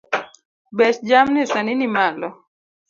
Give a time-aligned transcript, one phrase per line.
[0.77, 2.27] Bech jamni sani ni malo